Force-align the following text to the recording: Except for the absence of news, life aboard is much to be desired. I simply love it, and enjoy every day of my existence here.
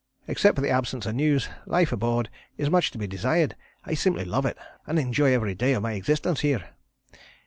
Except 0.27 0.55
for 0.55 0.63
the 0.63 0.71
absence 0.71 1.05
of 1.05 1.13
news, 1.13 1.47
life 1.67 1.91
aboard 1.91 2.31
is 2.57 2.71
much 2.71 2.89
to 2.89 2.97
be 2.97 3.05
desired. 3.05 3.55
I 3.85 3.93
simply 3.93 4.25
love 4.25 4.47
it, 4.47 4.57
and 4.87 4.97
enjoy 4.97 5.31
every 5.31 5.53
day 5.53 5.73
of 5.75 5.83
my 5.83 5.93
existence 5.93 6.39
here. 6.39 6.69